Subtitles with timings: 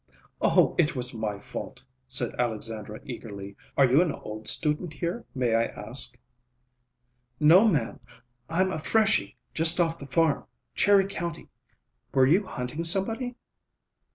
[0.41, 3.55] "Oh, it was my fault!" said Alexandra eagerly.
[3.77, 6.17] "Are you an old student here, may I ask?"
[7.39, 7.99] "No, ma'am.
[8.49, 10.47] I'm a Freshie, just off the farm.
[10.73, 11.49] Cherry County.
[12.15, 13.35] Were you hunting somebody?"